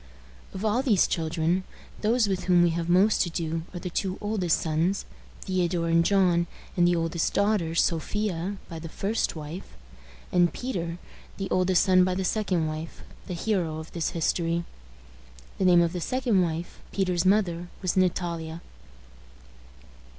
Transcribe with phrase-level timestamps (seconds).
[0.51, 1.63] Of all these children,
[2.01, 5.05] those with whom we have most to do are the two oldest sons,
[5.41, 9.75] Theodore and John, and the oldest daughter, Sophia, by the first wife;
[10.31, 10.97] and Peter,
[11.37, 14.63] the oldest son by the second wife, the hero of this history.
[15.59, 18.63] The name of the second wife, Peter's mother, was Natalia.